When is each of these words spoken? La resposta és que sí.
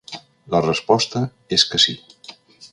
La 0.53 0.61
resposta 0.65 1.21
és 1.59 1.69
que 1.73 1.83
sí. 1.87 1.97